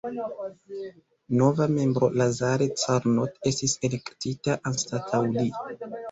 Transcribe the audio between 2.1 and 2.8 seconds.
Lazare